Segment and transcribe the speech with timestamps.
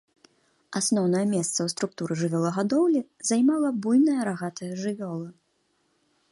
[0.79, 3.01] Асноўнае месца ў структуры жывёлагадоўлі
[3.33, 5.29] займала буйная рагатая жывёла.